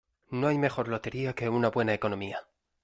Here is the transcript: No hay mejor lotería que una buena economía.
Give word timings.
No 0.31 0.47
hay 0.47 0.57
mejor 0.57 0.87
lotería 0.87 1.33
que 1.33 1.47
una 1.47 1.69
buena 1.69 1.93
economía. 1.93 2.39